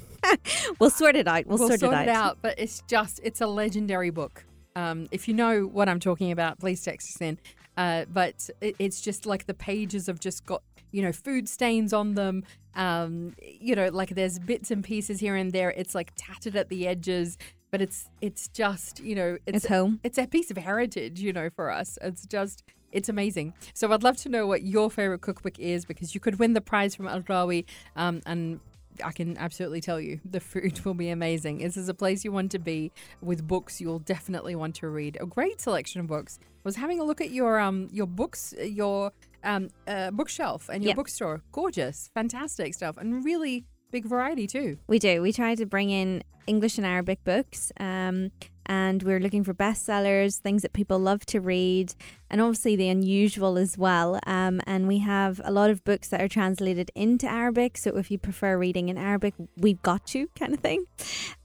[0.80, 1.46] we'll sort it out.
[1.48, 2.38] We'll, We'll, sort, sort, it out.
[2.42, 4.44] But it's just it's a legendary book.
[4.76, 7.40] Um, if you know what I'm talking about, please text us in.
[7.78, 11.94] Uh, but it, it's just like the pages have just got you know food stains
[11.94, 12.44] on them.
[12.76, 15.72] Um, you know, like there's bits and pieces here and there.
[15.72, 17.38] It's like tattered at the edges,
[17.72, 20.00] but it's it's just you know It's home.
[20.04, 21.98] it's a piece of heritage, you know, for us.
[22.02, 23.54] It's just, it's amazing.
[23.74, 26.62] So I'd love to know what your favorite cookbook is because you could win the
[26.62, 27.66] prize from Al Rawi.
[27.96, 28.60] Um, and
[29.04, 31.60] I can absolutely tell you the food will be amazing.
[31.60, 35.18] This is a place you want to be with books you'll definitely want to read.
[35.20, 36.40] A great selection of books.
[36.42, 39.12] I was having a look at your um your books, your
[39.44, 40.96] um uh, bookshelf and your Yeah.
[40.96, 41.42] bookstore.
[41.52, 44.78] Gorgeous, fantastic stuff, and really big variety too.
[44.88, 45.22] We do.
[45.22, 47.72] We try to bring in English and Arabic books.
[47.80, 48.32] Um,
[48.68, 51.94] and we're looking for bestsellers, things that people love to read,
[52.32, 54.20] and obviously the unusual as well.
[54.26, 57.78] Um, and we have a lot of books that are translated into Arabic.
[57.78, 60.86] So if you prefer reading in Arabic, we've got you, kind of thing.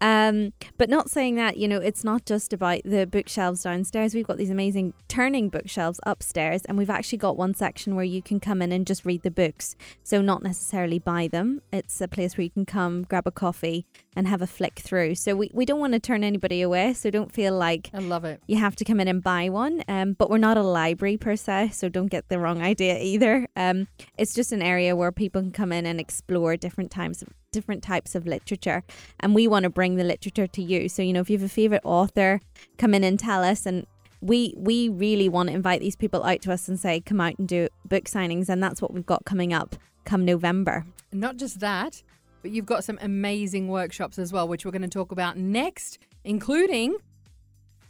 [0.01, 4.15] Um, but not saying that, you know, it's not just about the bookshelves downstairs.
[4.15, 8.23] We've got these amazing turning bookshelves upstairs, and we've actually got one section where you
[8.23, 9.75] can come in and just read the books.
[10.05, 11.63] So not necessarily buy them.
[11.73, 15.17] It's a place where you can come, grab a coffee, and have a flick through.
[15.17, 16.95] So we, we don't want to turn anybody away.
[16.95, 18.41] So don't feel like I love it.
[18.47, 19.83] you have to come in and buy one.
[19.89, 23.35] Um, but we're not a library per se, so don't get the wrong idea either.
[23.57, 27.29] Um, it's just an area where people can come in and explore different types of
[27.53, 28.83] different types of literature,
[29.21, 30.89] and we want to bring the literature to you.
[30.89, 32.41] So you know, if you have a favorite author,
[32.79, 33.87] come in and tell us and.
[34.23, 37.39] We, we really want to invite these people out to us and say, come out
[37.39, 38.49] and do book signings.
[38.49, 40.87] And that's what we've got coming up come November.
[41.13, 42.03] Not just that,
[42.43, 45.99] but you've got some amazing workshops as well, which we're going to talk about next,
[46.25, 46.97] including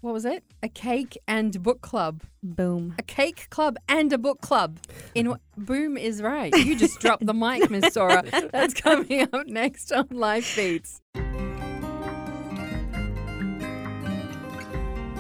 [0.07, 0.45] what was it?
[0.63, 2.23] A cake and book club.
[2.41, 2.95] Boom.
[2.97, 4.79] A cake club and a book club.
[5.17, 6.57] In boom is right.
[6.57, 8.23] You just dropped the mic, Miss Zora.
[8.53, 11.01] That's coming up next on Life Beats.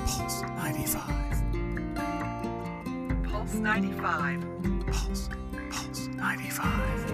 [0.06, 1.04] Pulse 95.
[3.24, 4.46] Pulse 95.
[4.86, 5.28] Pulse.
[5.68, 7.08] Pulse 95.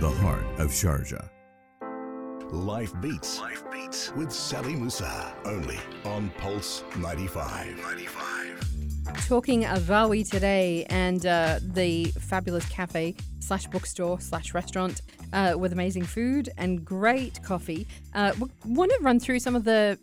[0.00, 1.28] The heart of Sharjah.
[2.50, 3.40] Life Beats
[4.12, 5.32] Life with Sally Musa.
[5.44, 7.78] Only on Pulse 95.
[7.78, 9.26] 95.
[9.26, 16.04] Talking Arawi today and uh, the fabulous cafe slash bookstore slash restaurant uh, with amazing
[16.04, 17.86] food and great coffee.
[18.14, 19.98] Uh, we want to run through some of the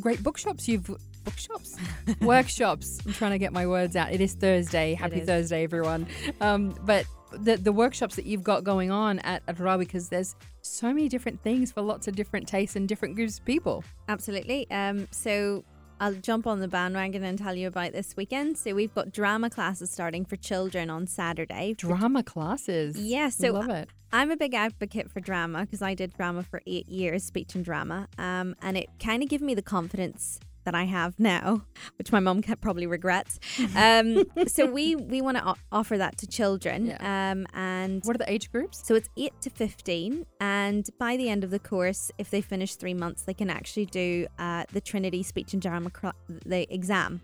[0.00, 0.90] great bookshops you've
[1.24, 1.76] bookshops
[2.20, 2.98] workshops.
[3.06, 4.12] I'm trying to get my words out.
[4.12, 4.94] It is Thursday.
[4.94, 5.26] Happy is.
[5.26, 6.06] Thursday, everyone.
[6.40, 7.06] Um, but
[7.38, 11.40] the the workshops that you've got going on at Arawi because there's so many different
[11.42, 13.84] things for lots of different tastes and different groups of people.
[14.08, 14.70] Absolutely.
[14.70, 15.64] Um, so
[16.00, 18.58] I'll jump on the bandwagon and tell you about this weekend.
[18.58, 21.74] So we've got drama classes starting for children on Saturday.
[21.74, 22.98] Drama classes.
[22.98, 23.88] Yeah, so love it.
[24.12, 27.64] I'm a big advocate for drama because I did drama for eight years, speech and
[27.64, 31.64] drama, um, and it kind of gave me the confidence that I have now,
[31.98, 33.38] which my mom probably regrets.
[33.76, 36.96] Um, so we we want to o- offer that to children.
[37.00, 38.82] Um, and What are the age groups?
[38.86, 40.26] so it's 8 to 15.
[40.40, 43.86] And by the end of the course, if they finish three months, they can actually
[43.86, 46.14] do uh, the Trinity Speech and Drama cl-
[46.46, 47.20] the exam.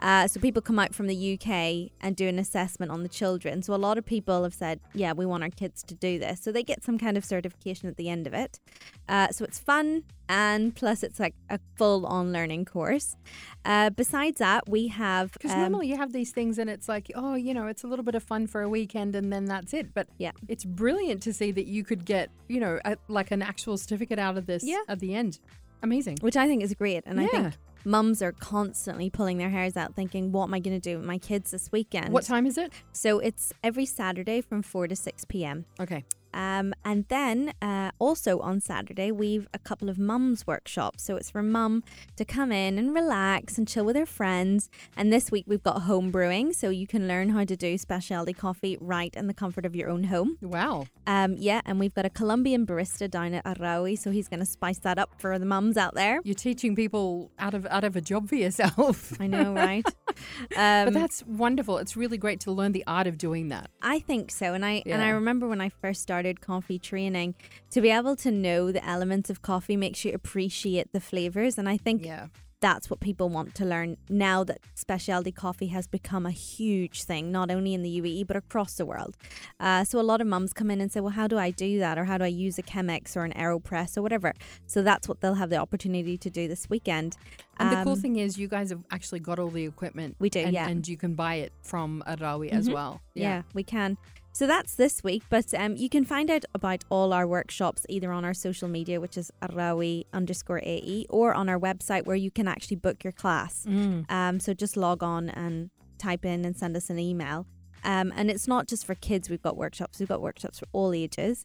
[0.00, 3.62] Uh, so people come out from the UK and do an assessment on the children.
[3.62, 6.40] So a lot of people have said, yeah, we want our kids to do this.
[6.40, 8.60] So they get some kind of certification at the end of it.
[9.08, 13.16] Uh, so it's fun and plus it's like a full on learning course.
[13.64, 15.32] Uh, besides that, we have.
[15.32, 17.86] Because um, normally you have these things and it's like, oh, you know, it's a
[17.86, 19.92] little bit of fun for a weekend and then that's it.
[19.92, 20.32] But Yeah.
[20.48, 24.18] it's brilliant to see that you could get, you know, a, like an actual certificate
[24.18, 24.80] out of this Yeah.
[24.88, 25.40] at the end.
[25.82, 26.18] Amazing.
[26.20, 27.02] which I think is great.
[27.06, 30.78] And I think mums are constantly pulling their hairs out thinking, what am I going
[30.78, 32.12] to do with my kids this weekend?
[32.12, 32.72] What time is it?
[32.92, 35.64] So it's every Saturday from 4 to 6 p.m.
[35.78, 36.04] Okay.
[36.32, 41.02] Um, and then uh, also on Saturday, we've a couple of mums workshops.
[41.04, 41.82] So it's for mum
[42.16, 44.68] to come in and relax and chill with her friends.
[44.96, 46.52] And this week we've got home brewing.
[46.52, 49.88] So you can learn how to do specialty coffee right in the comfort of your
[49.88, 50.38] own home.
[50.40, 50.86] Wow.
[51.06, 53.98] Um, yeah, and we've got a Colombian barista down at Arawi.
[53.98, 56.20] So he's going to spice that up for the mums out there.
[56.24, 59.20] You're teaching people out of out of a job for yourself.
[59.20, 59.84] I know, right?
[60.50, 61.78] but Um, that's wonderful.
[61.78, 63.70] It's really great to learn the art of doing that.
[63.82, 67.34] I think so, and I and I remember when I first started coffee training,
[67.70, 71.68] to be able to know the elements of coffee makes you appreciate the flavors, and
[71.68, 72.26] I think Yeah.
[72.60, 77.32] that's what people want to learn now that specialty coffee has become a huge thing,
[77.32, 79.16] not only in the UAE but across the world.
[79.58, 81.78] Uh, so a lot of mums come in and say, "Well, how do I do
[81.78, 81.96] that?
[81.98, 84.34] Or how do I use a Chemex or an Aeropress or whatever?"
[84.66, 87.16] So that's what they'll have the opportunity to do this weekend.
[87.58, 90.16] And the cool Um, thing is, you guys have actually got all the equipment.
[90.18, 90.68] We do, and, yeah.
[90.68, 92.74] And you can buy it from Arawi as Mhm.
[92.74, 93.00] well.
[93.14, 93.42] Yeah.
[93.54, 93.96] we can.
[94.32, 98.12] So that's this week, but um, you can find out about all our workshops either
[98.12, 102.30] on our social media, which is Arawi underscore AE, or on our website where you
[102.30, 103.66] can actually book your class.
[103.68, 104.10] Mm.
[104.10, 107.46] Um, so just log on and type in and send us an email.
[107.82, 110.92] Um, and it's not just for kids, we've got workshops, we've got workshops for all
[110.94, 111.44] ages.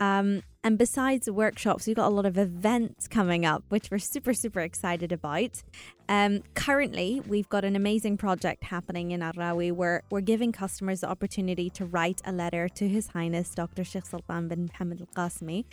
[0.00, 3.98] Um, and besides the workshops, we've got a lot of events coming up, which we're
[3.98, 5.62] super, super excited about.
[6.06, 11.08] Um, currently, we've got an amazing project happening in Arawi where we're giving customers the
[11.08, 13.84] opportunity to write a letter to His Highness Dr.
[13.84, 15.64] Sheikh Sultan bin Muhammad Al Qasimi.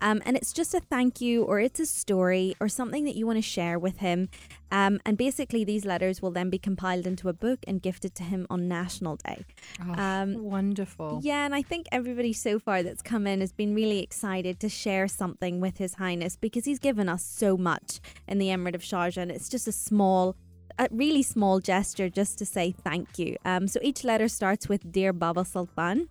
[0.00, 3.26] Um, and it's just a thank you, or it's a story, or something that you
[3.26, 4.28] want to share with him.
[4.70, 8.22] Um, and basically, these letters will then be compiled into a book and gifted to
[8.22, 9.44] him on National Day.
[9.84, 11.20] Oh, Um, wonderful.
[11.22, 14.68] Yeah, and I think everybody so far that's come in has been really excited to
[14.68, 18.82] share something with His Highness because he's given us so much in the Emirate of
[18.82, 20.36] Sharjah, and it's just a small,
[20.78, 23.36] a really small gesture just to say thank you.
[23.44, 26.08] Um, so each letter starts with Dear Baba Sultan.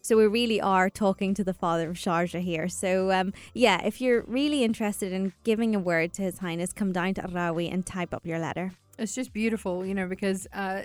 [0.00, 2.68] So we really are talking to the father of Sharjah here.
[2.68, 6.92] So um, yeah, if you're really interested in giving a word to His Highness, come
[6.92, 8.72] down to Arawi and type up your letter.
[8.98, 10.82] It's just beautiful, you know, because uh,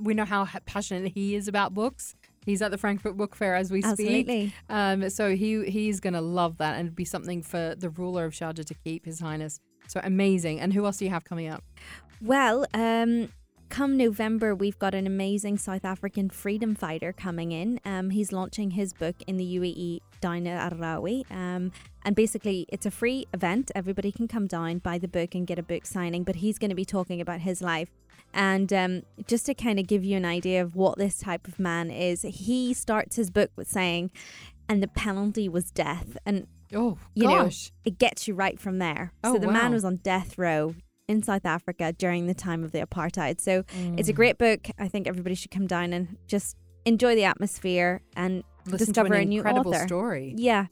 [0.00, 2.16] we know how passionate he is about books.
[2.44, 4.28] He's at the Frankfurt Book Fair as we speak.
[4.28, 4.54] Absolutely.
[4.68, 8.32] Um, so he he's going to love that and be something for the ruler of
[8.32, 9.60] Sharjah to keep, His Highness.
[9.86, 10.60] So amazing.
[10.60, 11.62] And who else do you have coming up?
[12.20, 13.32] Well, um,
[13.68, 17.80] come November, we've got an amazing South African freedom fighter coming in.
[17.84, 21.30] Um, he's launching his book in the UAE down at Arawi.
[21.30, 21.72] Um,
[22.04, 23.70] and basically, it's a free event.
[23.74, 26.24] Everybody can come down, buy the book, and get a book signing.
[26.24, 27.90] But he's going to be talking about his life.
[28.32, 31.58] And um, just to kind of give you an idea of what this type of
[31.58, 34.10] man is, he starts his book with saying,
[34.70, 36.16] and the penalty was death.
[36.24, 37.66] And Oh, you gosh.
[37.68, 39.12] know, it gets you right from there.
[39.22, 40.74] Oh, so the man was on death row
[41.06, 43.38] in South Africa during the time of the apartheid.
[43.42, 43.64] So
[43.98, 44.12] it's Mm.
[44.12, 44.70] a great book.
[44.78, 46.56] I think everybody should come down and just
[46.86, 49.86] enjoy the atmosphere and Listen discover a new incredible author.
[49.86, 50.34] story.
[50.36, 50.66] Yeah.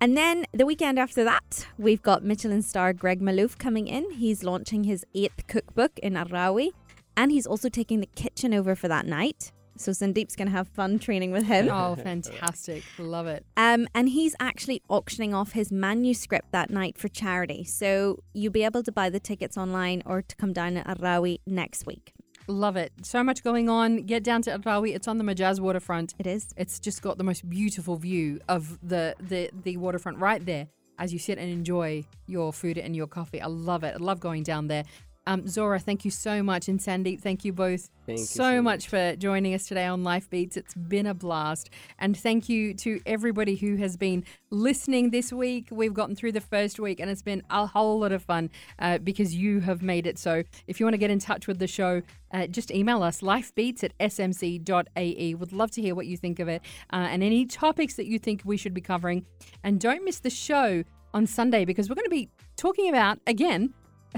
[0.00, 4.10] And then the weekend after that, we've got Michelin star Greg Malouf coming in.
[4.12, 6.70] He's launching his eighth cookbook in Arawi,
[7.16, 9.52] and he's also taking the kitchen over for that night.
[9.76, 11.68] So Sandeep's going to have fun training with him.
[11.70, 12.82] Oh, fantastic.
[12.98, 13.46] Love it.
[13.56, 17.64] Um, and he's actually auctioning off his manuscript that night for charity.
[17.64, 21.40] So you'll be able to buy the tickets online or to come down at Arawi
[21.46, 22.12] next week.
[22.50, 22.92] Love it.
[23.02, 23.98] So much going on.
[23.98, 24.94] Get down to Arawi.
[24.94, 26.14] It's on the Majaz waterfront.
[26.18, 26.48] It is.
[26.56, 30.66] It's just got the most beautiful view of the, the, the waterfront right there
[30.98, 33.40] as you sit and enjoy your food and your coffee.
[33.40, 33.94] I love it.
[33.94, 34.82] I love going down there.
[35.30, 36.66] Um, Zora, thank you so much.
[36.68, 40.02] And Sandeep, thank you both Thank you so, so much for joining us today on
[40.02, 40.56] Life Beats.
[40.56, 41.70] It's been a blast.
[42.00, 45.68] And thank you to everybody who has been listening this week.
[45.70, 48.98] We've gotten through the first week and it's been a whole lot of fun uh,
[48.98, 50.18] because you have made it.
[50.18, 53.20] So if you want to get in touch with the show, uh, just email us
[53.20, 55.34] lifebeats at smc.ae.
[55.34, 56.62] Would love to hear what you think of it
[56.92, 59.24] uh, and any topics that you think we should be covering.
[59.62, 60.82] And don't miss the show
[61.14, 63.74] on Sunday because we're going to be talking about, again,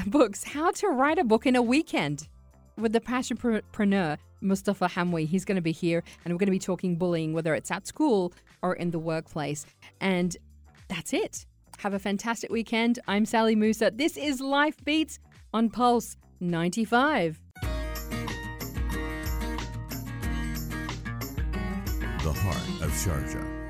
[0.06, 2.28] books, How to Write a Book in a Weekend
[2.76, 5.26] with the passionpreneur Mustafa Hamwi.
[5.26, 7.86] He's going to be here and we're going to be talking bullying, whether it's at
[7.86, 9.66] school or in the workplace.
[10.00, 10.36] And
[10.88, 11.46] that's it.
[11.78, 12.98] Have a fantastic weekend.
[13.08, 13.90] I'm Sally Musa.
[13.94, 15.18] This is Life Beats
[15.52, 17.40] on Pulse 95.
[22.22, 23.61] The heart of Sharjah.